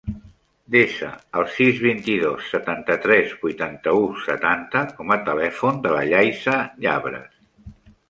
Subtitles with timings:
[0.75, 1.09] Desa
[1.41, 7.43] el sis, vint-i-dos, setanta-tres, vuitanta-u, setanta com a telèfon de la Yaiza Llabres.